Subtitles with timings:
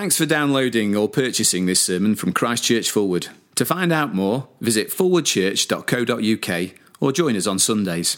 [0.00, 3.28] Thanks for downloading or purchasing this sermon from Christchurch Fulwood.
[3.56, 8.16] To find out more, visit forwardchurch.co.uk or join us on Sundays.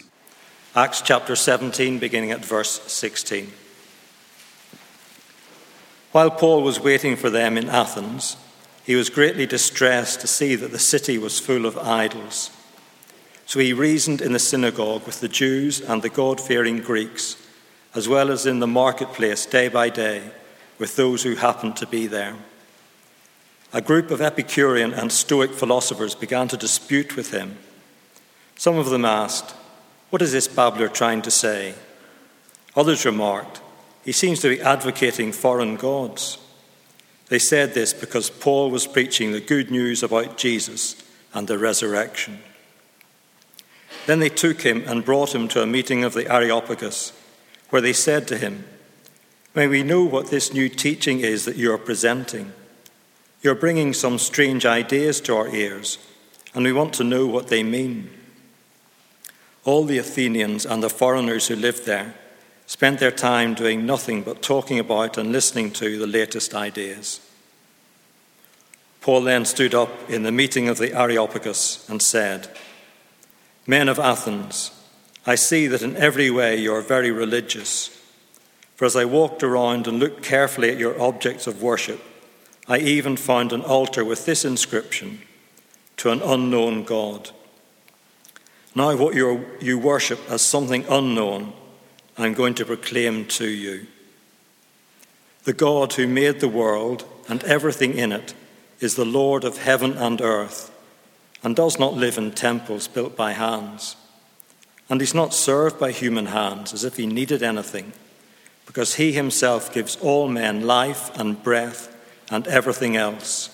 [0.76, 3.52] Acts chapter 17, beginning at verse 16.
[6.12, 8.36] While Paul was waiting for them in Athens,
[8.84, 12.52] he was greatly distressed to see that the city was full of idols.
[13.44, 17.36] So he reasoned in the synagogue with the Jews and the God fearing Greeks,
[17.92, 20.30] as well as in the marketplace day by day
[20.78, 22.36] with those who happened to be there.
[23.72, 27.56] A group of Epicurean and Stoic philosophers began to dispute with him.
[28.56, 29.54] Some of them asked,
[30.10, 31.74] What is this babbler trying to say?
[32.76, 33.60] Others remarked,
[34.04, 36.38] He seems to be advocating foreign gods.
[37.28, 42.40] They said this because Paul was preaching the good news about Jesus and the resurrection.
[44.06, 47.12] Then they took him and brought him to a meeting of the Areopagus,
[47.70, 48.64] where they said to him,
[49.54, 52.52] May we know what this new teaching is that you are presenting.
[53.42, 55.98] You're bringing some strange ideas to our ears,
[56.54, 58.08] and we want to know what they mean.
[59.64, 62.14] All the Athenians and the foreigners who lived there
[62.66, 67.20] spent their time doing nothing but talking about and listening to the latest ideas.
[69.02, 72.48] Paul then stood up in the meeting of the Areopagus and said,
[73.66, 74.70] Men of Athens,
[75.26, 78.01] I see that in every way you are very religious.
[78.82, 82.02] For as I walked around and looked carefully at your objects of worship,
[82.66, 85.20] I even found an altar with this inscription
[85.98, 87.30] To an unknown God.
[88.74, 91.52] Now, what you worship as something unknown,
[92.18, 93.86] I'm going to proclaim to you.
[95.44, 98.34] The God who made the world and everything in it
[98.80, 100.72] is the Lord of heaven and earth,
[101.44, 103.94] and does not live in temples built by hands.
[104.90, 107.92] And he's not served by human hands as if he needed anything
[108.72, 111.94] because he himself gives all men life and breath
[112.30, 113.50] and everything else.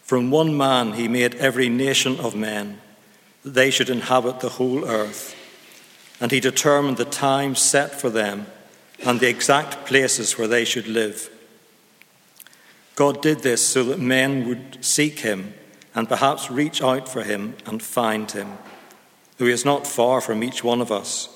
[0.00, 2.80] From one man he made every nation of men,
[3.42, 5.36] that they should inhabit the whole earth.
[6.22, 8.46] And he determined the time set for them
[9.04, 11.28] and the exact places where they should live.
[12.94, 15.52] God did this so that men would seek him
[15.94, 18.56] and perhaps reach out for him and find him,
[19.36, 21.35] though he is not far from each one of us.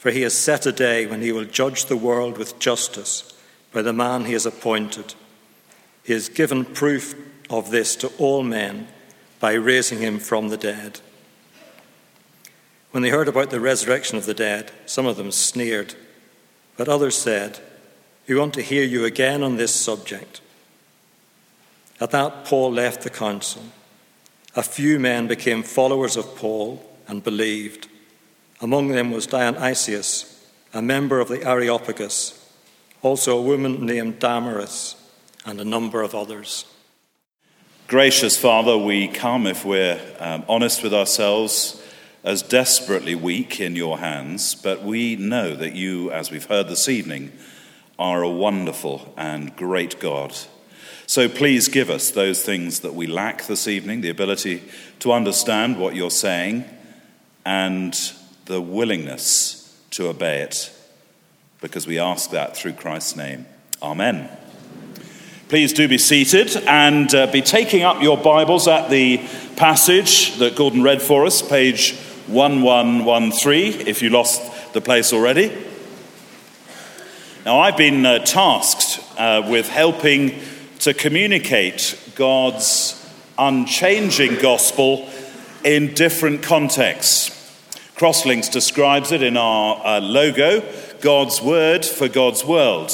[0.00, 3.34] for he has set a day when he will judge the world with justice
[3.70, 5.12] by the man he has appointed.
[6.02, 7.14] He has given proof
[7.50, 8.88] of this to all men
[9.40, 11.00] by raising him from the dead.
[12.92, 15.94] When they heard about the resurrection of the dead, some of them sneered,
[16.78, 17.60] but others said,
[18.26, 20.40] We want to hear you again on this subject.
[22.00, 23.64] At that, Paul left the council.
[24.56, 27.89] A few men became followers of Paul and believed.
[28.62, 32.36] Among them was Dionysius, a member of the Areopagus,
[33.00, 34.96] also a woman named Damaris,
[35.46, 36.66] and a number of others.
[37.88, 41.82] Gracious Father, we come, if we're um, honest with ourselves,
[42.22, 46.88] as desperately weak in your hands, but we know that you, as we've heard this
[46.88, 47.32] evening,
[47.98, 50.36] are a wonderful and great God.
[51.06, 54.62] So please give us those things that we lack this evening the ability
[55.00, 56.64] to understand what you're saying
[57.44, 57.98] and
[58.50, 60.72] the willingness to obey it,
[61.60, 63.46] because we ask that through Christ's name.
[63.80, 64.28] Amen.
[65.48, 69.18] Please do be seated and uh, be taking up your Bibles at the
[69.54, 71.94] passage that Gordon read for us, page
[72.26, 75.56] 1113, if you lost the place already.
[77.44, 80.40] Now, I've been uh, tasked uh, with helping
[80.80, 82.96] to communicate God's
[83.38, 85.08] unchanging gospel
[85.62, 87.39] in different contexts.
[88.00, 90.62] Crosslinks describes it in our uh, logo
[91.02, 92.90] God's Word for God's world.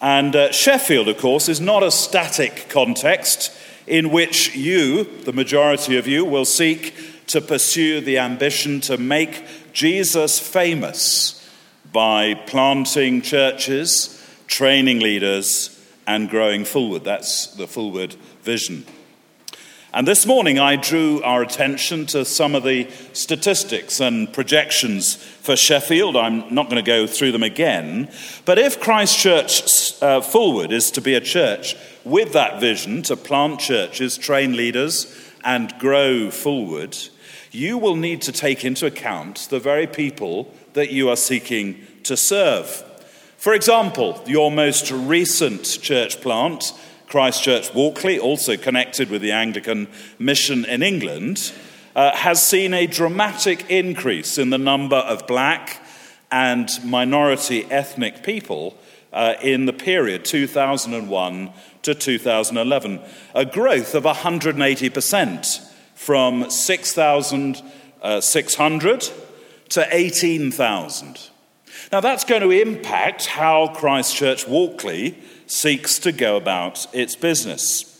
[0.00, 3.56] And uh, Sheffield, of course, is not a static context
[3.86, 6.92] in which you, the majority of you, will seek
[7.28, 11.48] to pursue the ambition to make Jesus famous
[11.92, 17.04] by planting churches, training leaders, and growing Fulwood.
[17.04, 18.86] That's the Fulwood vision.
[19.94, 25.54] And this morning I drew our attention to some of the statistics and projections for
[25.54, 26.16] Sheffield.
[26.16, 28.10] I'm not going to go through them again.
[28.44, 29.62] But if Christchurch
[30.02, 35.06] uh, Fulwood is to be a church with that vision to plant churches, train leaders,
[35.44, 37.10] and grow Fulwood,
[37.52, 42.16] you will need to take into account the very people that you are seeking to
[42.16, 42.82] serve.
[43.36, 46.72] For example, your most recent church plant
[47.14, 49.86] Christchurch Walkley, also connected with the Anglican
[50.18, 51.52] mission in England,
[51.94, 55.80] uh, has seen a dramatic increase in the number of black
[56.32, 58.76] and minority ethnic people
[59.12, 61.52] uh, in the period 2001
[61.82, 63.00] to 2011,
[63.36, 67.62] a growth of 180% from 6,600
[68.02, 68.20] uh,
[69.68, 71.30] to 18,000.
[71.92, 77.90] Now, that's going to impact how Christchurch Walkley seeks to go about its business.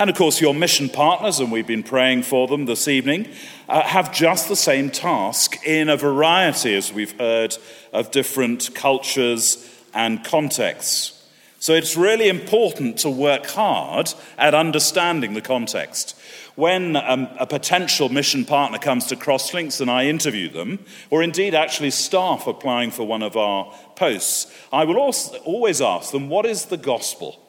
[0.00, 3.28] And of course, your mission partners, and we've been praying for them this evening,
[3.68, 7.56] uh, have just the same task in a variety, as we've heard,
[7.92, 11.14] of different cultures and contexts.
[11.58, 16.16] So it's really important to work hard at understanding the context.
[16.54, 20.78] When um, a potential mission partner comes to Crosslinks and I interview them,
[21.10, 26.28] or indeed actually staff applying for one of our posts, I will always ask them,
[26.28, 27.44] What is the gospel?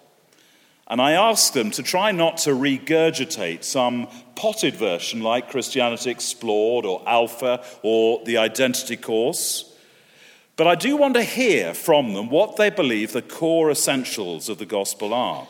[0.88, 6.84] And I ask them to try not to regurgitate some potted version like Christianity Explored
[6.84, 9.72] or Alpha or the Identity Course.
[10.56, 14.58] But I do want to hear from them what they believe the core essentials of
[14.58, 15.48] the gospel are.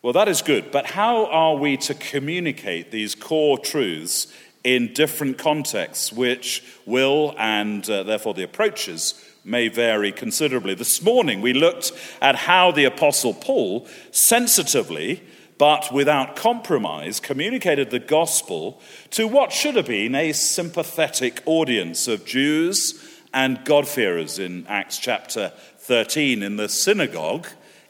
[0.00, 4.32] Well, that is good, but how are we to communicate these core truths
[4.64, 10.74] in different contexts, which will, and uh, therefore the approaches, may vary considerably?
[10.74, 15.22] This morning we looked at how the Apostle Paul sensitively
[15.62, 18.80] but without compromise, communicated the gospel
[19.10, 23.00] to what should have been a sympathetic audience of Jews
[23.32, 27.46] and God-fearers in Acts chapter 13 in the synagogue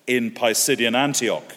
[0.06, 1.56] in Pisidian Antioch.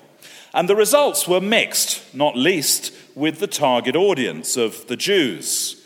[0.54, 5.84] And the results were mixed, not least with the target audience of the Jews,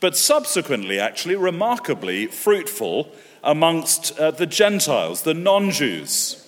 [0.00, 3.12] but subsequently, actually, remarkably fruitful
[3.42, 6.44] amongst uh, the Gentiles, the non Jews.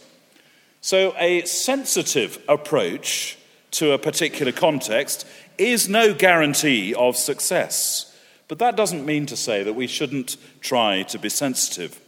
[0.80, 3.36] So, a sensitive approach
[3.72, 5.26] to a particular context
[5.58, 8.16] is no guarantee of success.
[8.48, 12.00] But that doesn't mean to say that we shouldn't try to be sensitive.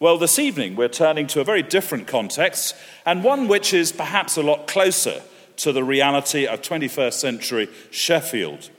[0.00, 2.74] Well, this evening we're turning to a very different context,
[3.04, 5.22] and one which is perhaps a lot closer
[5.58, 8.70] to the reality of 21st century Sheffield.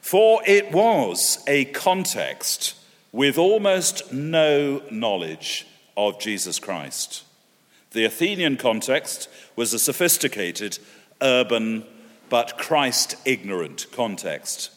[0.00, 2.74] For it was a context
[3.16, 5.66] with almost no knowledge
[5.96, 7.24] of Jesus Christ.
[7.92, 10.78] The Athenian context was a sophisticated,
[11.22, 11.86] urban,
[12.28, 14.70] but Christ ignorant context.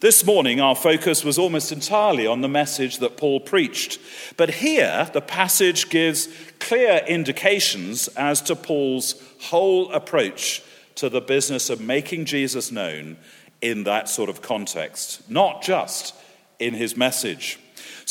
[0.00, 3.98] This morning, our focus was almost entirely on the message that Paul preached.
[4.36, 6.28] But here, the passage gives
[6.60, 10.62] clear indications as to Paul's whole approach
[10.96, 13.16] to the business of making Jesus known
[13.62, 16.14] in that sort of context, not just
[16.58, 17.58] in his message.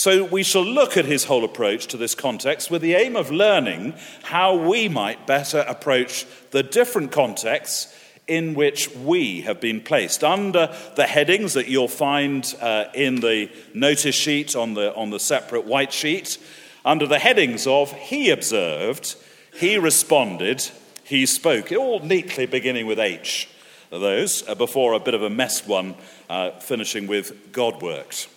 [0.01, 3.29] So we shall look at his whole approach to this context with the aim of
[3.29, 3.93] learning
[4.23, 7.95] how we might better approach the different contexts
[8.25, 10.23] in which we have been placed.
[10.23, 15.19] Under the headings that you'll find uh, in the notice sheet on the, on the
[15.19, 16.39] separate white sheet,
[16.83, 19.15] under the headings of He observed,
[19.53, 20.67] He responded,
[21.03, 23.47] He spoke, all neatly beginning with H,
[23.91, 25.93] those, uh, before a bit of a messed one
[26.27, 28.27] uh, finishing with God worked.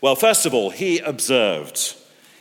[0.00, 1.96] Well, first of all, He observed.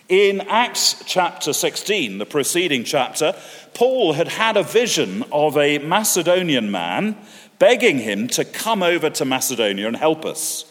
[0.07, 3.35] In Acts chapter 16, the preceding chapter,
[3.73, 7.15] Paul had had a vision of a Macedonian man
[7.59, 10.65] begging him to come over to Macedonia and help us.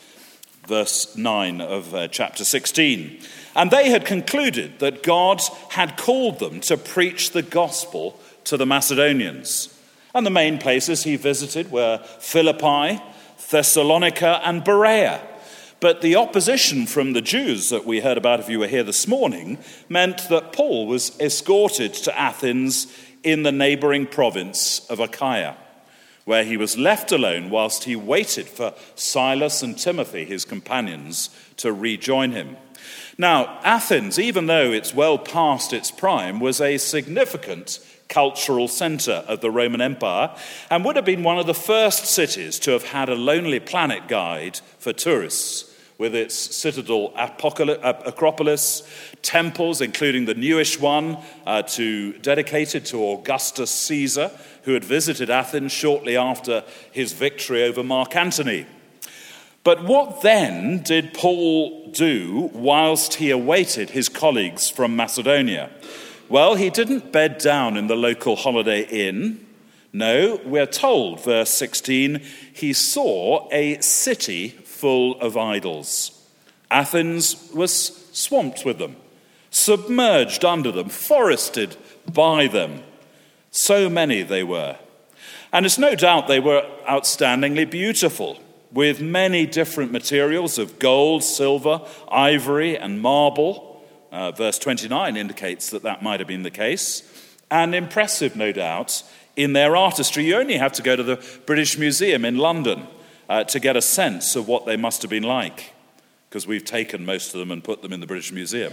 [0.66, 3.20] Verse 9 of uh, chapter 16.
[3.54, 5.40] And they had concluded that God
[5.70, 9.74] had called them to preach the gospel to the Macedonians.
[10.14, 13.00] And the main places he visited were Philippi,
[13.50, 15.20] Thessalonica, and Berea.
[15.80, 19.06] But the opposition from the Jews that we heard about if you were here this
[19.06, 19.58] morning
[19.88, 22.92] meant that Paul was escorted to Athens
[23.22, 25.56] in the neighboring province of Achaia,
[26.24, 31.72] where he was left alone whilst he waited for Silas and Timothy, his companions, to
[31.72, 32.56] rejoin him.
[33.16, 39.40] Now, Athens, even though it's well past its prime, was a significant cultural center of
[39.40, 40.34] the Roman Empire
[40.70, 44.08] and would have been one of the first cities to have had a Lonely Planet
[44.08, 48.88] guide for tourists with its citadel Acropolis,
[49.20, 54.30] temples, including the newish one uh, to, dedicated to Augustus Caesar,
[54.62, 56.62] who had visited Athens shortly after
[56.92, 58.64] his victory over Mark Antony.
[59.64, 65.68] But what then did Paul do whilst he awaited his colleagues from Macedonia?
[66.28, 69.46] Well, he didn't bed down in the local holiday inn.
[69.92, 72.20] No, we're told, verse 16,
[72.52, 76.22] he saw a city full of idols.
[76.70, 78.96] Athens was swamped with them,
[79.50, 81.76] submerged under them, forested
[82.12, 82.82] by them.
[83.50, 84.76] So many they were.
[85.50, 88.38] And it's no doubt they were outstandingly beautiful,
[88.70, 91.80] with many different materials of gold, silver,
[92.10, 93.77] ivory, and marble.
[94.10, 97.02] Uh, verse 29 indicates that that might have been the case.
[97.50, 99.02] And impressive, no doubt,
[99.36, 100.24] in their artistry.
[100.24, 102.86] You only have to go to the British Museum in London
[103.28, 105.72] uh, to get a sense of what they must have been like,
[106.28, 108.72] because we've taken most of them and put them in the British Museum.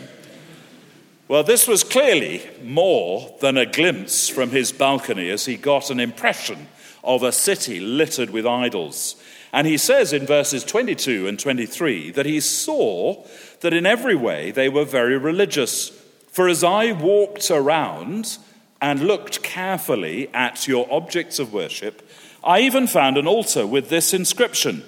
[1.28, 6.00] Well, this was clearly more than a glimpse from his balcony as he got an
[6.00, 6.68] impression
[7.04, 9.16] of a city littered with idols.
[9.56, 13.24] And he says in verses 22 and 23 that he saw
[13.62, 15.92] that in every way they were very religious.
[16.30, 18.38] For as I walked around
[18.82, 22.06] and looked carefully at your objects of worship,
[22.44, 24.84] I even found an altar with this inscription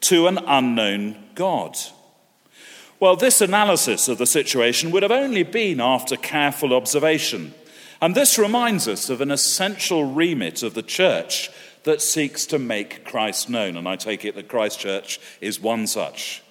[0.00, 1.76] to an unknown God.
[2.98, 7.52] Well, this analysis of the situation would have only been after careful observation.
[8.00, 11.50] And this reminds us of an essential remit of the church
[11.86, 13.76] that seeks to make Christ known.
[13.76, 16.42] And I take it that Christ Church is one such.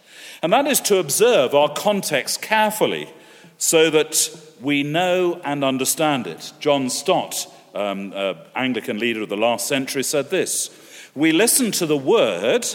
[0.41, 3.09] And that is to observe our context carefully
[3.57, 6.51] so that we know and understand it.
[6.59, 10.69] John Stott um, uh, Anglican leader of the last century, said this
[11.13, 12.65] We listen to the word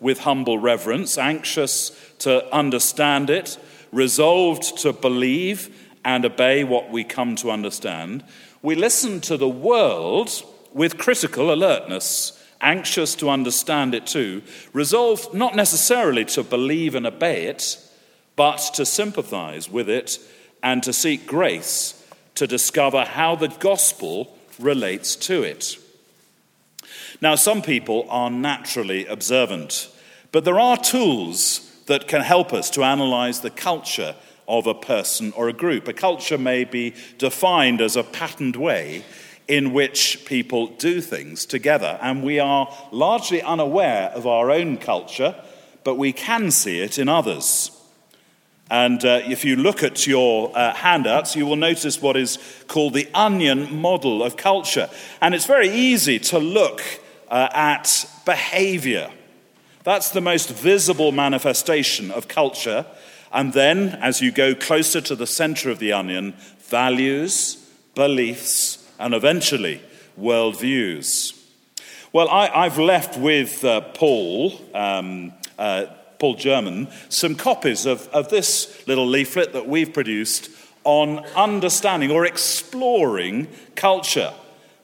[0.00, 3.58] with humble reverence, anxious to understand it,
[3.92, 8.24] resolved to believe and obey what we come to understand.
[8.62, 10.42] We listen to the world
[10.78, 14.40] with critical alertness, anxious to understand it too,
[14.72, 17.76] resolved not necessarily to believe and obey it,
[18.36, 20.20] but to sympathize with it
[20.62, 25.76] and to seek grace to discover how the gospel relates to it.
[27.20, 29.90] Now, some people are naturally observant,
[30.30, 34.14] but there are tools that can help us to analyze the culture
[34.46, 35.88] of a person or a group.
[35.88, 39.02] A culture may be defined as a patterned way
[39.48, 45.34] in which people do things together, and we are largely unaware of our own culture,
[45.84, 47.70] but we can see it in others.
[48.70, 52.92] And uh, if you look at your uh, handouts, you will notice what is called
[52.92, 54.90] the onion model of culture.
[55.22, 56.82] And it's very easy to look
[57.30, 59.10] uh, at behavior.
[59.84, 62.84] That's the most visible manifestation of culture.
[63.32, 67.56] And then, as you go closer to the center of the onion, values,
[67.94, 69.80] beliefs, and eventually
[70.18, 71.34] worldviews.
[72.12, 74.60] Well, I, have left with uh, Paul.
[74.74, 75.86] Um, uh,
[76.18, 80.50] Paul German, some copies of, of this little leaflet that we've produced
[80.84, 84.32] on understanding or exploring culture.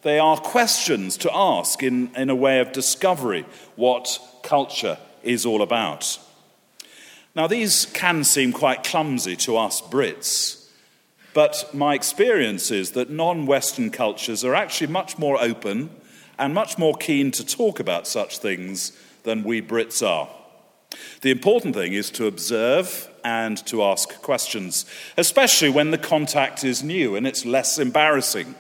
[0.03, 5.63] They are questions to ask in, in a way of discovery what culture is all
[5.63, 6.19] about.
[7.35, 10.64] Now, these can seem quite clumsy to us Brits,
[11.35, 15.91] but my experience is that non Western cultures are actually much more open
[16.39, 18.93] and much more keen to talk about such things
[19.25, 20.29] than we Brits are.
[21.23, 24.87] The important thing is to observe and to ask questions,
[25.17, 28.55] especially when the contact is new and it's less embarrassing.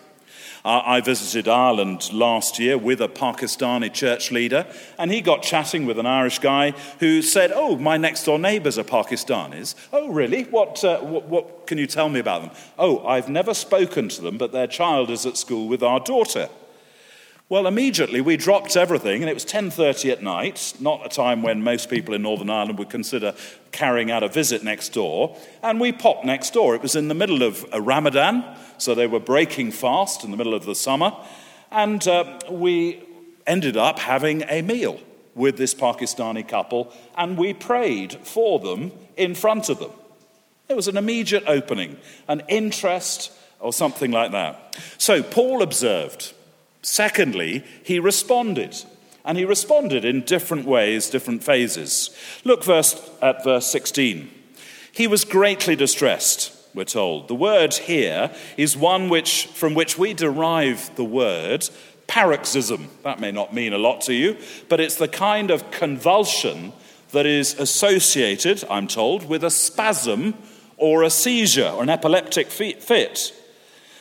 [0.64, 4.66] Uh, I visited Ireland last year with a Pakistani church leader,
[4.98, 8.78] and he got chatting with an Irish guy who said, Oh, my next door neighbors
[8.78, 9.74] are Pakistanis.
[9.92, 10.44] Oh, really?
[10.44, 12.50] What, uh, what, what can you tell me about them?
[12.78, 16.48] Oh, I've never spoken to them, but their child is at school with our daughter.
[17.54, 21.62] Well, immediately we dropped everything, and it was 10:30 at night, not a time when
[21.62, 23.32] most people in Northern Ireland would consider
[23.70, 25.36] carrying out a visit next door.
[25.62, 26.74] And we popped next door.
[26.74, 28.44] It was in the middle of Ramadan,
[28.76, 31.12] so they were breaking fast in the middle of the summer,
[31.70, 33.04] and uh, we
[33.46, 34.98] ended up having a meal
[35.36, 39.92] with this Pakistani couple, and we prayed for them in front of them.
[40.68, 43.30] It was an immediate opening, an interest,
[43.60, 44.76] or something like that.
[44.98, 46.33] So Paul observed
[46.84, 48.76] Secondly, he responded.
[49.24, 52.10] And he responded in different ways, different phases.
[52.44, 54.30] Look first at verse 16.
[54.92, 57.28] He was greatly distressed, we're told.
[57.28, 61.68] The word here is one which, from which we derive the word
[62.06, 62.88] paroxysm.
[63.02, 64.36] That may not mean a lot to you,
[64.68, 66.74] but it's the kind of convulsion
[67.12, 70.34] that is associated, I'm told, with a spasm
[70.76, 73.34] or a seizure or an epileptic fit.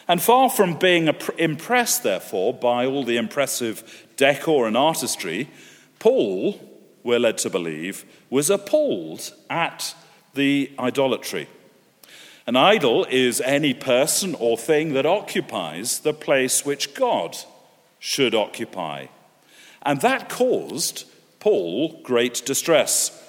[0.07, 5.49] And far from being impressed, therefore, by all the impressive decor and artistry,
[5.99, 6.59] Paul,
[7.03, 9.95] we're led to believe, was appalled at
[10.33, 11.47] the idolatry.
[12.45, 17.37] An idol is any person or thing that occupies the place which God
[17.99, 19.07] should occupy.
[19.81, 21.05] And that caused
[21.39, 23.22] Paul great distress.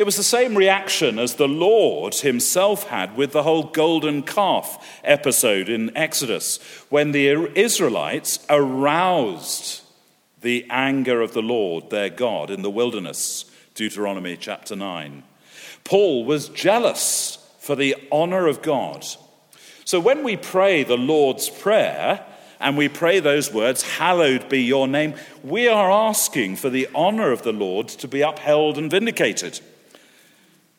[0.00, 4.98] It was the same reaction as the Lord himself had with the whole golden calf
[5.04, 6.56] episode in Exodus,
[6.88, 9.82] when the Israelites aroused
[10.40, 15.22] the anger of the Lord their God in the wilderness, Deuteronomy chapter 9.
[15.84, 19.04] Paul was jealous for the honor of God.
[19.84, 22.24] So when we pray the Lord's Prayer,
[22.58, 25.12] and we pray those words, Hallowed be your name,
[25.44, 29.60] we are asking for the honor of the Lord to be upheld and vindicated.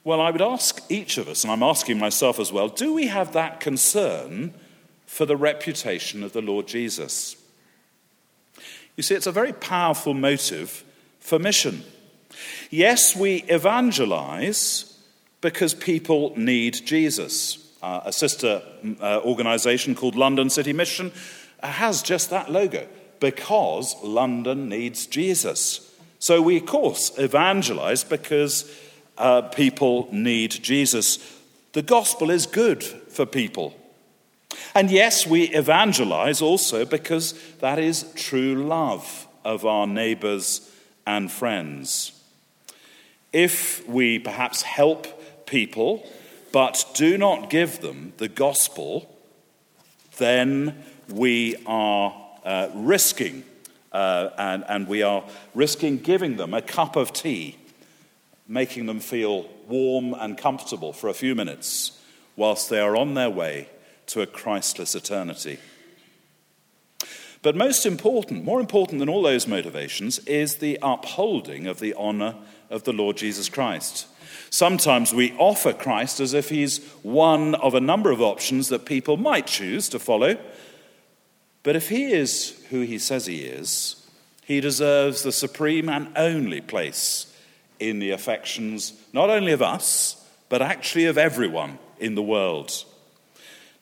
[0.04, 3.08] Well, I would ask each of us, and I'm asking myself as well, do we
[3.08, 4.54] have that concern
[5.06, 7.36] for the reputation of the Lord Jesus?
[8.98, 10.84] You see, it's a very powerful motive
[11.20, 11.84] for mission.
[12.72, 14.98] Yes, we evangelize
[15.42, 17.58] because people need Jesus.
[17.82, 18.62] Uh, a sister
[19.02, 21.12] uh, organization called London City Mission
[21.62, 22.88] has just that logo
[23.20, 25.88] because London needs Jesus.
[26.20, 28.72] So we, of course, evangelize because
[29.18, 31.40] uh, people need Jesus.
[31.74, 33.76] The gospel is good for people.
[34.76, 40.70] And yes, we evangelize also because that is true love of our neighbors
[41.06, 42.12] and friends.
[43.34, 45.08] If we perhaps help
[45.46, 46.08] people
[46.52, 49.10] but do not give them the gospel,
[50.18, 52.14] then we are
[52.44, 53.44] uh, risking,
[53.92, 57.58] uh, and, and we are risking giving them a cup of tea
[58.52, 61.98] making them feel warm and comfortable for a few minutes
[62.36, 63.70] whilst they are on their way
[64.08, 65.58] to a Christless eternity.
[67.42, 72.36] But most important, more important than all those motivations, is the upholding of the honor
[72.70, 74.08] of the Lord Jesus Christ.
[74.50, 79.16] Sometimes we offer Christ as if he's one of a number of options that people
[79.16, 80.38] might choose to follow.
[81.64, 84.06] But if he is who he says he is,
[84.44, 87.31] he deserves the supreme and only place
[87.82, 92.86] in the affections not only of us, but actually of everyone in the world.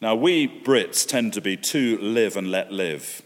[0.02, 3.22] Now, we Brits tend to be too live and let live.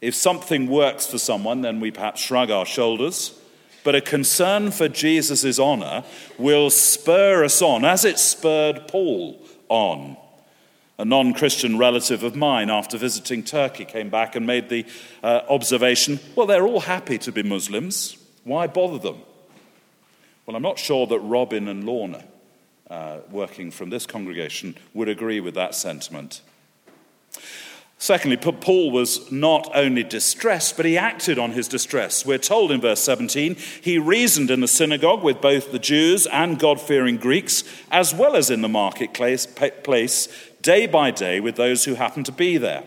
[0.00, 3.38] If something works for someone, then we perhaps shrug our shoulders.
[3.84, 6.04] But a concern for Jesus' honor
[6.38, 10.16] will spur us on, as it spurred Paul on.
[10.98, 14.86] A non Christian relative of mine, after visiting Turkey, came back and made the
[15.22, 18.16] uh, observation well, they're all happy to be Muslims.
[18.44, 19.22] Why bother them?
[20.44, 22.24] Well, I'm not sure that Robin and Lorna,
[22.90, 26.40] uh, working from this congregation, would agree with that sentiment.
[27.96, 32.26] Secondly, Paul was not only distressed, but he acted on his distress.
[32.26, 36.58] We're told in verse 17, he reasoned in the synagogue with both the Jews and
[36.58, 39.46] God fearing Greeks, as well as in the marketplace,
[40.60, 42.82] day by day with those who happened to be there.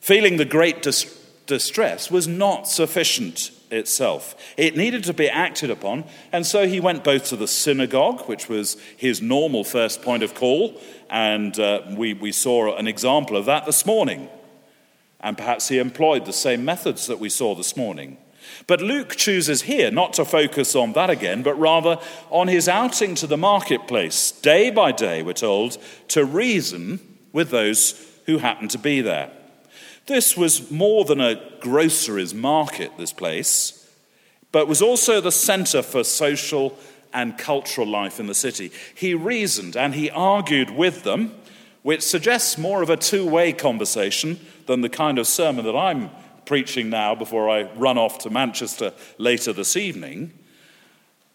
[0.00, 4.34] Feeling the great dis- distress was not sufficient itself.
[4.56, 8.48] It needed to be acted upon, and so he went both to the synagogue, which
[8.48, 13.46] was his normal first point of call, and uh, we, we saw an example of
[13.46, 14.28] that this morning.
[15.20, 18.16] And perhaps he employed the same methods that we saw this morning.
[18.66, 21.98] But Luke chooses here not to focus on that again, but rather
[22.30, 25.78] on his outing to the marketplace, day by day, we're told,
[26.08, 27.00] to reason
[27.32, 27.94] with those
[28.26, 29.30] who happen to be there.
[30.10, 33.88] This was more than a groceries market, this place,
[34.50, 36.76] but was also the center for social
[37.12, 38.72] and cultural life in the city.
[38.92, 41.32] He reasoned and he argued with them,
[41.82, 46.10] which suggests more of a two way conversation than the kind of sermon that I'm
[46.44, 50.32] preaching now before I run off to Manchester later this evening.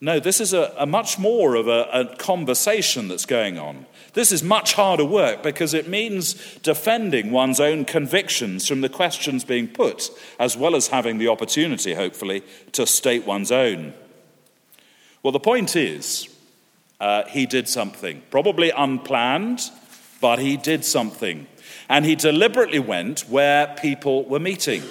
[0.01, 3.85] No, this is a, a much more of a, a conversation that's going on.
[4.15, 9.43] This is much harder work because it means defending one's own convictions from the questions
[9.43, 13.93] being put, as well as having the opportunity, hopefully, to state one's own.
[15.21, 16.29] Well, the point is,
[17.01, 19.69] uh, he did something, probably unplanned,
[20.21, 21.47] but he did something.
[21.89, 24.83] And he deliberately went where people were meeting.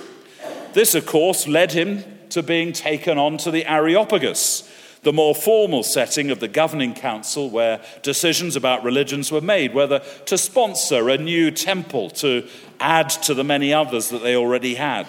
[0.75, 4.71] This, of course, led him to being taken onto the Areopagus,
[5.05, 10.01] the more formal setting of the governing council where decisions about religions were made, whether
[10.27, 12.47] to sponsor a new temple to
[12.81, 15.07] add to the many others that they already had.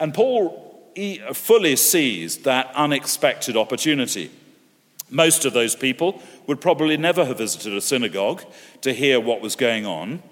[0.00, 0.66] And Paul
[1.34, 4.30] fully seized that unexpected opportunity.
[5.10, 8.42] Most of those people would probably never have visited a synagogue
[8.80, 10.22] to hear what was going on.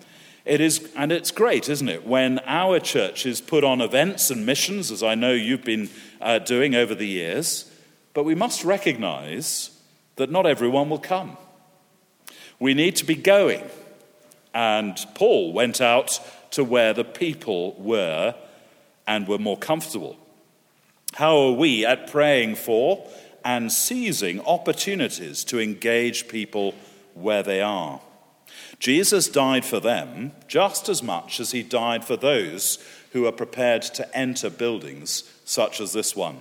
[0.45, 4.91] It is, and it's great, isn't it, when our churches put on events and missions,
[4.91, 5.91] as I know you've been
[6.23, 7.68] uh, doing over the years,
[8.19, 9.71] but we must recognize
[10.17, 11.37] that not everyone will come.
[12.59, 13.63] We need to be going.
[14.53, 16.19] And Paul went out
[16.51, 18.35] to where the people were
[19.07, 20.17] and were more comfortable.
[21.15, 23.09] How are we at praying for
[23.45, 26.75] and seizing opportunities to engage people
[27.15, 28.01] where they are?
[28.81, 33.83] Jesus died for them just as much as he died for those who are prepared
[33.83, 36.39] to enter buildings such as this one.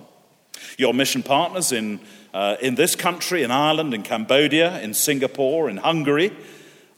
[0.76, 2.00] Your mission partners in,
[2.32, 6.32] uh, in this country, in Ireland, in Cambodia, in Singapore, in Hungary,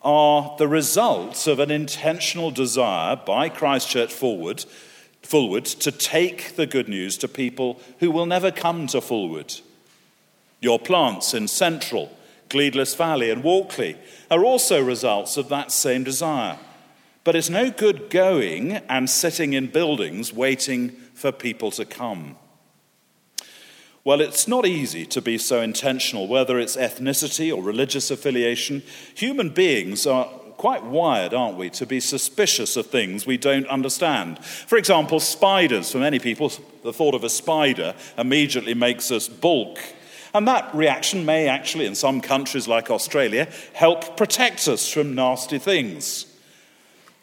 [0.03, 4.65] are the results of an intentional desire by Christchurch Forward,
[5.23, 9.61] Fulwood to take the good news to people who will never come to Fulwood.
[10.61, 12.11] Your plants in Central,
[12.49, 13.97] Gleadless Valley, and Walkley
[14.31, 16.59] are also results of that same desire.
[17.23, 22.37] But it's no good going and sitting in buildings waiting for people to come.
[24.03, 28.83] Well, it's not easy to be so intentional, whether it's ethnicity or religious affiliation.
[29.15, 30.25] Human beings are
[30.57, 34.43] quite wired, aren't we, to be suspicious of things we don't understand.
[34.45, 35.93] For example, spiders.
[35.93, 36.51] For many people,
[36.83, 39.79] the thought of a spider immediately makes us balk.
[40.33, 45.59] And that reaction may actually, in some countries like Australia, help protect us from nasty
[45.59, 46.27] things.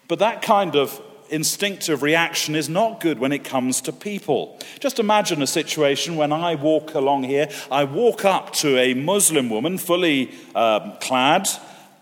[0.06, 4.58] But that kind of instinctive reaction is not good when it comes to people.
[4.80, 9.50] Just imagine a situation when I walk along here, I walk up to a Muslim
[9.50, 11.48] woman fully um, clad,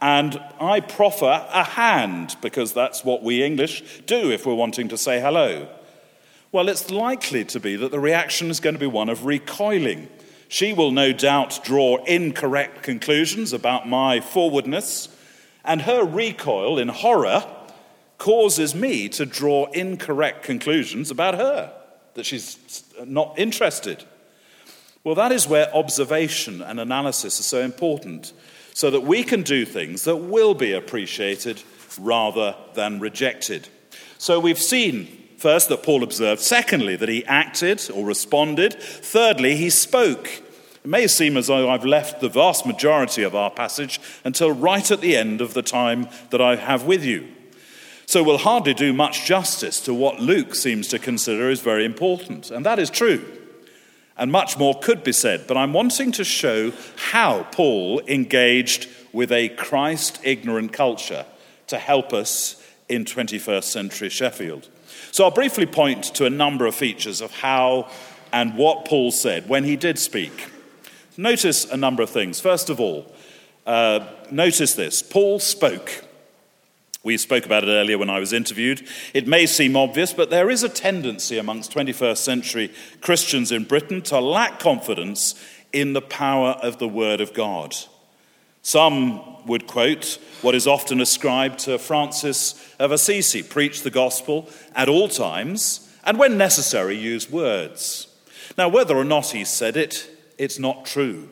[0.00, 4.98] and I proffer a hand, because that's what we English do if we're wanting to
[4.98, 5.68] say hello.
[6.52, 10.08] Well, it's likely to be that the reaction is going to be one of recoiling.
[10.48, 15.08] She will no doubt draw incorrect conclusions about my forwardness,
[15.64, 17.44] and her recoil in horror
[18.18, 21.72] causes me to draw incorrect conclusions about her,
[22.14, 24.04] that she's not interested.
[25.04, 28.32] Well, that is where observation and analysis are so important,
[28.74, 31.62] so that we can do things that will be appreciated
[32.00, 33.68] rather than rejected.
[34.18, 36.40] So we've seen First, that Paul observed.
[36.40, 38.74] Secondly, that he acted or responded.
[38.80, 40.26] Thirdly, he spoke.
[40.28, 44.90] It may seem as though I've left the vast majority of our passage until right
[44.90, 47.28] at the end of the time that I have with you.
[48.06, 52.52] So we'll hardly do much justice to what Luke seems to consider is very important.
[52.52, 53.24] And that is true.
[54.16, 59.32] And much more could be said, but I'm wanting to show how Paul engaged with
[59.32, 61.26] a Christ ignorant culture
[61.66, 64.68] to help us in 21st century Sheffield.
[65.10, 67.90] So I'll briefly point to a number of features of how
[68.32, 70.50] and what Paul said when he did speak.
[71.16, 72.40] Notice a number of things.
[72.40, 73.12] First of all,
[73.66, 76.05] uh, notice this Paul spoke.
[77.06, 78.84] We spoke about it earlier when I was interviewed.
[79.14, 84.02] It may seem obvious, but there is a tendency amongst 21st century Christians in Britain
[84.02, 85.40] to lack confidence
[85.72, 87.76] in the power of the Word of God.
[88.62, 94.88] Some would quote what is often ascribed to Francis of Assisi preach the gospel at
[94.88, 98.08] all times, and when necessary, use words.
[98.58, 101.28] Now, whether or not he said it, it's not true.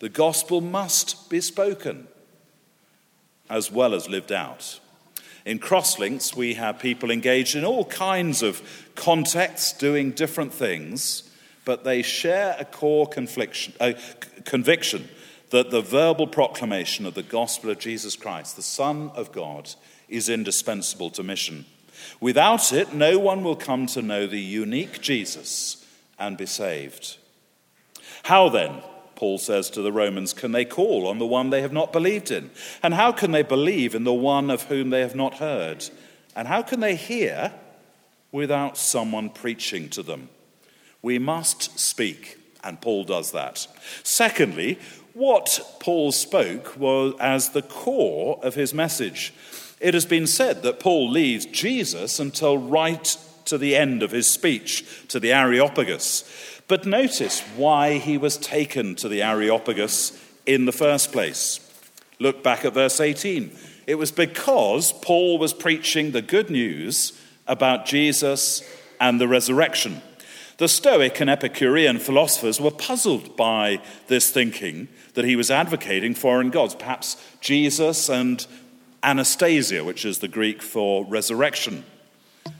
[0.00, 2.06] The gospel must be spoken
[3.48, 4.78] as well as lived out.
[5.46, 8.60] In Crosslinks, we have people engaged in all kinds of
[8.96, 11.30] contexts doing different things,
[11.64, 13.92] but they share a core uh,
[14.44, 15.08] conviction
[15.50, 19.72] that the verbal proclamation of the gospel of Jesus Christ, the Son of God,
[20.08, 21.64] is indispensable to mission.
[22.20, 25.86] Without it, no one will come to know the unique Jesus
[26.18, 27.18] and be saved.
[28.24, 28.82] How then
[29.16, 32.30] Paul says to the Romans, can they call on the one they have not believed
[32.30, 32.50] in?
[32.82, 35.84] And how can they believe in the one of whom they have not heard?
[36.36, 37.52] And how can they hear
[38.30, 40.28] without someone preaching to them?
[41.02, 43.66] We must speak, and Paul does that.
[44.02, 44.78] Secondly,
[45.14, 49.32] what Paul spoke was as the core of his message.
[49.80, 54.26] It has been said that Paul leaves Jesus until right to the end of his
[54.26, 56.24] speech to the Areopagus.
[56.68, 61.60] But notice why he was taken to the Areopagus in the first place.
[62.18, 63.56] Look back at verse 18.
[63.86, 67.12] It was because Paul was preaching the good news
[67.46, 68.62] about Jesus
[69.00, 70.02] and the resurrection.
[70.58, 76.50] The Stoic and Epicurean philosophers were puzzled by this thinking that he was advocating foreign
[76.50, 78.46] gods, perhaps Jesus and
[79.02, 81.84] Anastasia, which is the Greek for resurrection.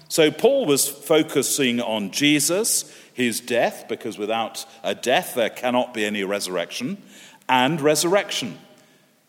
[0.09, 6.05] So Paul was focusing on Jesus his death, because without a death there cannot be
[6.05, 7.03] any resurrection,
[7.49, 8.59] and resurrection.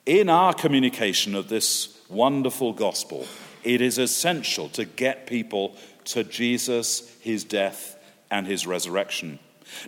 [0.06, 3.26] In our communication of this wonderful gospel,
[3.64, 7.98] it is essential to get people to Jesus, his death,
[8.30, 9.40] and his resurrection.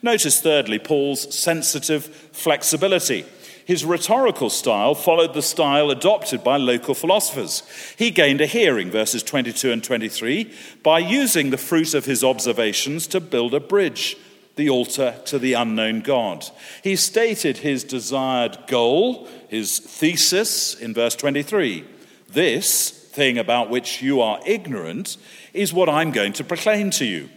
[0.02, 3.26] Notice, thirdly, Paul's sensitive flexibility.
[3.70, 7.62] His rhetorical style followed the style adopted by local philosophers.
[8.00, 10.52] He gained a hearing, verses 22 and 23,
[10.82, 14.18] by using the fruit of his observations to build a bridge,
[14.56, 16.48] the altar to the unknown God.
[16.84, 21.86] He stated his desired goal, his thesis, in verse 23.
[22.28, 25.16] This thing about which you are ignorant
[25.54, 27.30] is what I'm going to proclaim to you.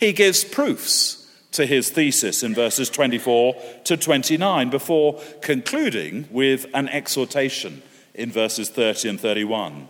[0.00, 1.23] He gives proofs
[1.54, 7.80] to his thesis in verses 24 to 29 before concluding with an exhortation
[8.12, 9.88] in verses 30 and 31.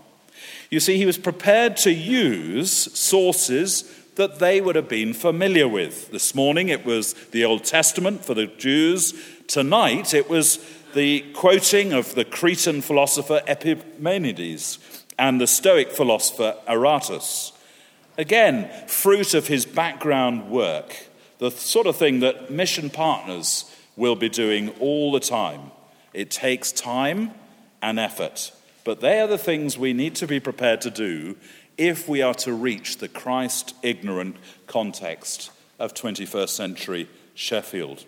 [0.70, 6.11] You see, he was prepared to use sources that they would have been familiar with.
[6.11, 9.14] This morning it was the Old Testament for the Jews.
[9.48, 14.79] Tonight it was the quoting of the Cretan philosopher Epimenides
[15.18, 17.53] and the Stoic philosopher Aratus.
[18.18, 23.64] Again, fruit of his background work the sort of thing that mission partners
[23.96, 25.70] will be doing all the time.
[26.12, 27.32] It takes time
[27.82, 28.52] and effort,
[28.84, 31.36] but they are the things we need to be prepared to do
[31.76, 38.04] if we are to reach the Christ ignorant context of 21st century Sheffield.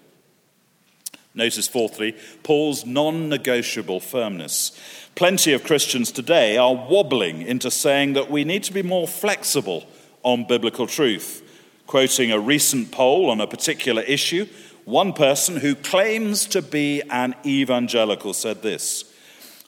[1.34, 4.72] Notice, fourthly, Paul's non negotiable firmness.
[5.16, 9.86] Plenty of Christians today are wobbling into saying that we need to be more flexible
[10.22, 11.42] on biblical truth.
[11.86, 14.46] Quoting a recent poll on a particular issue,
[14.84, 19.04] one person who claims to be an evangelical said this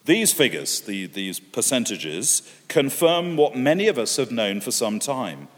[0.05, 5.49] These figures, the, these percentages, confirm what many of us have known for some time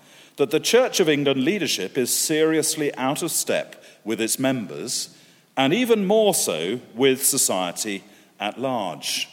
[0.40, 5.14] that the Church of England leadership is seriously out of step with its members,
[5.54, 8.02] and even more so with society
[8.40, 9.28] at large.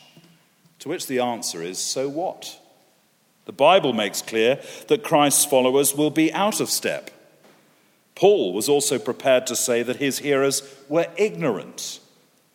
[0.80, 2.60] To which the answer is so what?
[3.46, 4.60] The Bible makes clear
[4.90, 7.10] that Christ's followers will be out of step.
[8.17, 11.99] Paul was also prepared to say that his hearers were ignorant.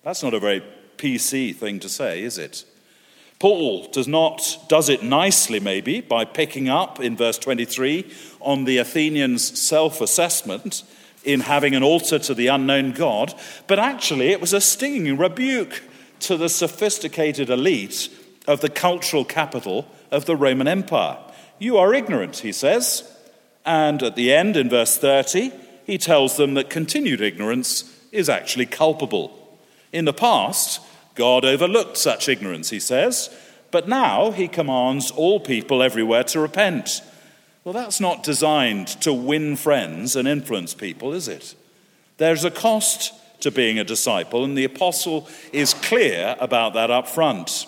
[0.03, 0.61] That's not a very
[0.97, 2.65] PC thing to say, is it?
[3.39, 8.79] Paul does not does it nicely maybe by picking up in verse 23 on the
[8.79, 10.83] Athenians' self-assessment
[11.23, 13.33] in having an altar to the unknown God,
[13.69, 15.85] but actually it was a stinging rebuke
[16.21, 18.09] to the sophisticated elite
[18.49, 21.19] of the cultural capital of the Roman Empire.
[21.61, 23.09] You are ignorant, he says.
[23.65, 25.53] And at the end, in verse 30,
[25.85, 29.59] he tells them that continued ignorance is actually culpable.
[29.93, 30.81] In the past,
[31.15, 33.31] God overlooked such ignorance, he says,
[33.71, 37.01] but now he commands all people everywhere to repent.
[37.65, 41.55] Well, that's not designed to win friends and influence people, is it?
[42.19, 47.09] There's a cost to being a disciple, and the apostle is clear about that up
[47.09, 47.67] front.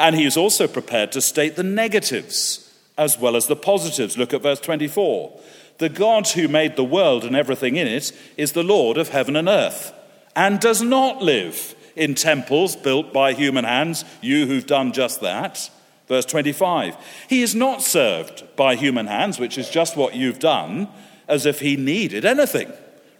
[0.00, 2.61] And he is also prepared to state the negatives
[2.96, 4.18] as well as the positives.
[4.18, 5.38] Look at verse 24.
[5.78, 9.36] The God who made the world and everything in it is the Lord of heaven
[9.36, 9.92] and earth,
[10.36, 15.70] and does not live in temples built by human hands, you who've done just that.
[16.08, 16.96] Verse 25.
[17.28, 20.88] He is not served by human hands, which is just what you've done,
[21.28, 22.72] as if he needed anything.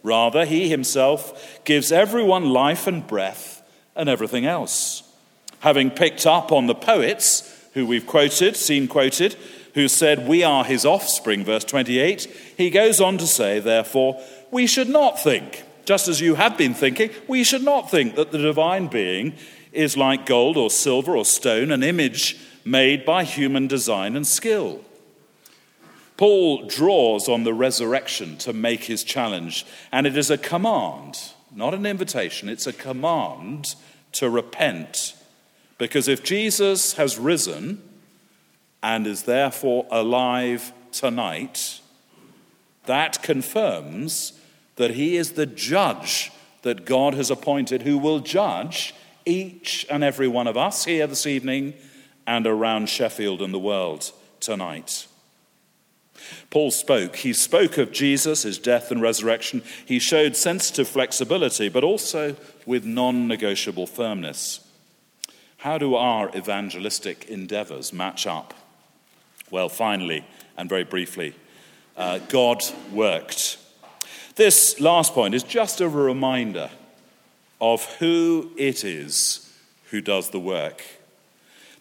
[0.02, 3.62] Rather, he himself gives everyone life and breath
[3.94, 5.02] and everything else.
[5.60, 9.36] Having picked up on the poets, who we've quoted, seen quoted,
[9.74, 12.22] who said, We are his offspring, verse 28,
[12.56, 16.74] he goes on to say, Therefore, we should not think, just as you have been
[16.74, 19.34] thinking, we should not think that the divine being
[19.72, 24.80] is like gold or silver or stone, an image made by human design and skill.
[26.16, 31.18] Paul draws on the resurrection to make his challenge, and it is a command,
[31.54, 33.74] not an invitation, it's a command
[34.12, 35.14] to repent.
[35.78, 37.82] Because if Jesus has risen,
[38.82, 41.80] and is therefore alive tonight,
[42.86, 44.32] that confirms
[44.76, 50.28] that he is the judge that God has appointed who will judge each and every
[50.28, 51.74] one of us here this evening
[52.26, 55.06] and around Sheffield and the world tonight.
[56.50, 57.16] Paul spoke.
[57.16, 59.62] He spoke of Jesus, his death and resurrection.
[59.86, 64.60] He showed sensitive flexibility, but also with non negotiable firmness.
[65.58, 68.54] How do our evangelistic endeavors match up?
[69.52, 70.24] Well, finally,
[70.56, 71.34] and very briefly,
[71.94, 73.58] uh, God worked.
[74.34, 76.70] This last point is just a reminder
[77.60, 79.52] of who it is
[79.90, 80.82] who does the work.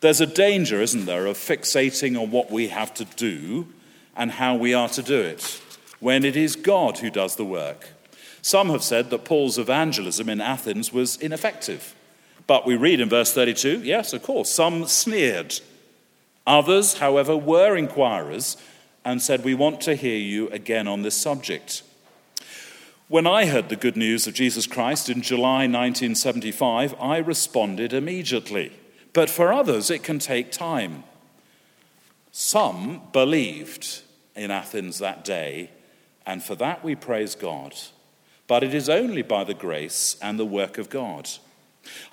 [0.01, 3.69] There's a danger, isn't there, of fixating on what we have to do
[4.17, 5.61] and how we are to do it
[6.01, 7.87] when it is God who does the work.
[8.41, 11.95] Some have said that Paul's evangelism in Athens was ineffective.
[12.47, 15.61] But we read in verse 32 yes, of course, some sneered.
[16.47, 18.57] Others, however, were inquirers
[19.05, 21.83] and said, We want to hear you again on this subject.
[23.07, 28.71] When I heard the good news of Jesus Christ in July 1975, I responded immediately.
[29.13, 31.03] But for others, it can take time.
[32.31, 34.03] Some believed
[34.35, 35.71] in Athens that day,
[36.25, 37.75] and for that we praise God.
[38.47, 41.29] But it is only by the grace and the work of God.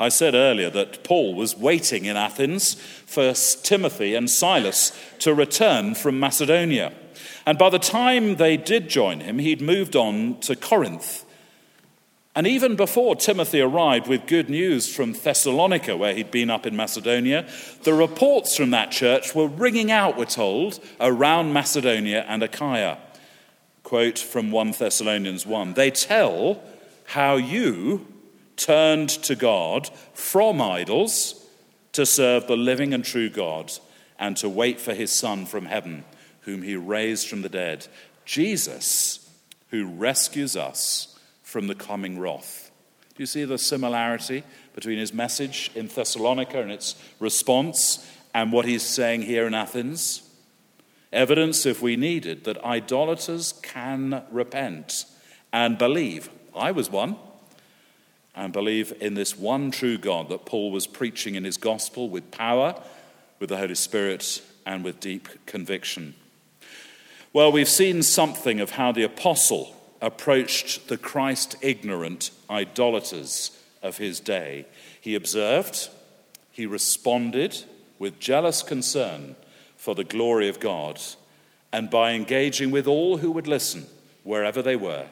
[0.01, 2.75] I said earlier that Paul was waiting in Athens
[3.07, 6.93] for Timothy and Silas to return from Macedonia.
[7.47, 11.25] And by the time they did join him, he'd moved on to Corinth.
[12.39, 16.77] And even before Timothy arrived with good news from Thessalonica, where he'd been up in
[16.77, 17.49] Macedonia,
[17.83, 22.99] the reports from that church were ringing out, we're told, around Macedonia and Achaia.
[23.83, 26.63] Quote from 1 Thessalonians 1 They tell
[27.07, 28.07] how you
[28.59, 31.47] turned to God from idols
[31.93, 33.73] to serve the living and true God
[34.19, 36.05] and to wait for his Son from heaven,
[36.43, 37.87] whom he raised from the dead,
[38.25, 39.31] Jesus,
[39.71, 42.71] who rescues us from the coming wrath.
[43.15, 44.45] Do you see the similarity
[44.75, 50.23] between his message in Thessalonica and its response and what he's saying here in Athens?
[51.13, 55.07] Evidence, if we needed, that idolaters can repent
[55.53, 56.29] and believe.
[56.55, 57.17] I was one
[58.39, 62.31] and believe in this one true God that Paul was preaching in his gospel with
[62.31, 62.81] power,
[63.41, 66.15] with the Holy Spirit, and with deep conviction.
[67.33, 73.51] Well, we've seen something of how the apostle approached the Christ ignorant idolaters
[73.83, 74.67] of his day.
[75.01, 75.89] He observed,
[76.53, 77.65] he responded
[77.99, 79.35] with jealous concern
[79.77, 81.01] for the glory of God,
[81.73, 83.87] and by engaging with all who would listen,
[84.23, 85.07] wherever they were.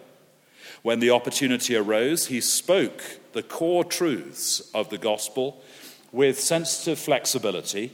[0.87, 5.61] When the opportunity arose, he spoke the core truths of the gospel
[6.12, 7.92] with sensitive flexibility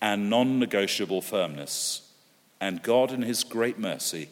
[0.00, 2.08] and non negotiable firmness.
[2.60, 4.28] And God, in his great mercy,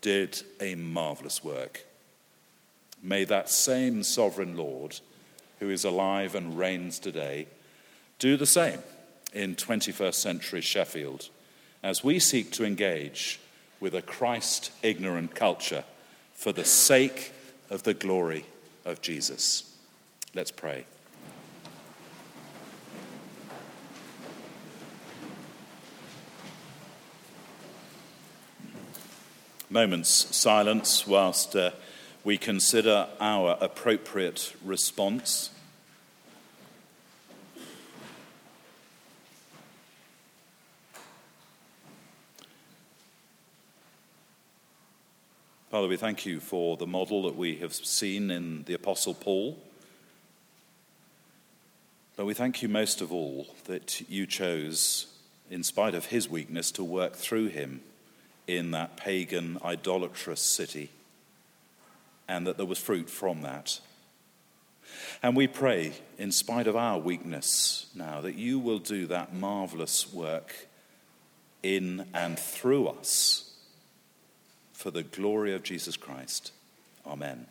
[0.00, 1.84] did a marvelous work.
[3.00, 4.98] May that same sovereign Lord,
[5.60, 7.46] who is alive and reigns today,
[8.18, 8.80] do the same
[9.32, 11.28] in 21st century Sheffield
[11.84, 13.38] as we seek to engage
[13.78, 15.84] with a Christ ignorant culture
[16.32, 17.30] for the sake
[17.74, 18.46] of the glory
[18.84, 19.74] of Jesus.
[20.32, 20.86] Let's pray.
[29.68, 31.72] Moments silence whilst uh,
[32.22, 35.50] we consider our appropriate response.
[45.74, 49.58] Father, we thank you for the model that we have seen in the Apostle Paul.
[52.14, 55.08] But we thank you most of all that you chose,
[55.50, 57.80] in spite of his weakness, to work through him
[58.46, 60.90] in that pagan, idolatrous city,
[62.28, 63.80] and that there was fruit from that.
[65.24, 70.12] And we pray, in spite of our weakness now, that you will do that marvelous
[70.12, 70.68] work
[71.64, 73.53] in and through us
[74.84, 76.52] for the glory of Jesus Christ.
[77.06, 77.46] Amen.